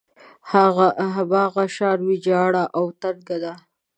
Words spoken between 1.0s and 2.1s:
هماغه شان